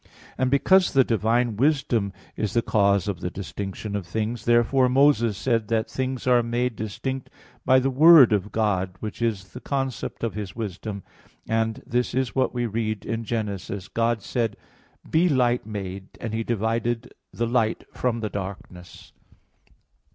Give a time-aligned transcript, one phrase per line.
[0.35, 5.37] And because the divine wisdom is the cause of the distinction of things, therefore Moses
[5.37, 7.29] said that things are made distinct
[7.65, 11.03] by the word of God, which is the concept of His wisdom;
[11.47, 13.45] and this is what we read in Gen.
[13.45, 14.57] 1:3, 4: "God said:
[15.07, 16.07] Be light made...
[16.19, 19.13] And He divided the light from the darkness."